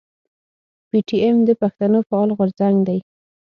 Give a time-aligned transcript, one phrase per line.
[0.89, 2.99] پي ټي ايم د پښتنو فعال غورځنګ دی.